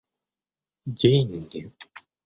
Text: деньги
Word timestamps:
деньги 0.95 1.69